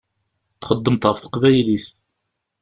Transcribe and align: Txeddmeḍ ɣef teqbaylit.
Txeddmeḍ 0.61 1.03
ɣef 1.07 1.17
teqbaylit. 1.19 1.85